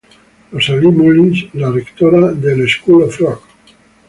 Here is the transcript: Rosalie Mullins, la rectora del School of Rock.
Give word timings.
Rosalie 0.51 0.91
Mullins, 0.91 1.45
la 1.53 1.69
rectora 1.69 2.31
del 2.33 2.67
School 2.67 3.03
of 3.03 3.19
Rock. 3.19 3.43